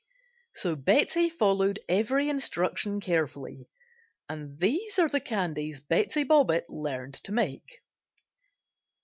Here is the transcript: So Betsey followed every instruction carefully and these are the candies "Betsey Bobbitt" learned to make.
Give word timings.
So 0.55 0.75
Betsey 0.75 1.29
followed 1.29 1.77
every 1.87 2.27
instruction 2.27 2.99
carefully 2.99 3.69
and 4.27 4.57
these 4.57 4.97
are 4.97 5.07
the 5.09 5.19
candies 5.19 5.79
"Betsey 5.79 6.23
Bobbitt" 6.23 6.65
learned 6.69 7.13
to 7.23 7.31
make. 7.31 7.81